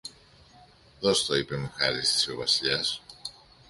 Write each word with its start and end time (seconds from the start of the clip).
Δώσ' 0.99 1.25
το, 1.25 1.35
είπε 1.35 1.57
μ' 1.57 1.63
ευχαρίστηση 1.65 2.31
ο 2.31 2.35
Βασιλιάς. 2.35 3.01